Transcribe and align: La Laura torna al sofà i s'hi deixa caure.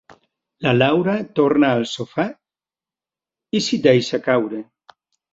La 0.67 0.71
Laura 0.75 1.17
torna 1.39 1.67
al 1.81 1.85
sofà 1.91 2.25
i 3.59 3.61
s'hi 3.67 3.79
deixa 3.83 4.21
caure. 4.29 4.63